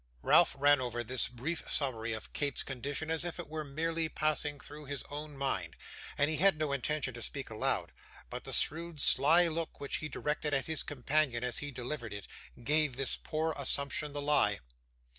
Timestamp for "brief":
1.27-1.69